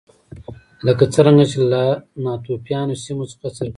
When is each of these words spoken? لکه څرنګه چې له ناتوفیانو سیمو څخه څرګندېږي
لکه 0.85 1.03
څرنګه 1.13 1.45
چې 1.51 1.59
له 1.71 1.83
ناتوفیانو 2.23 2.95
سیمو 3.03 3.25
څخه 3.31 3.47
څرګندېږي 3.55 3.69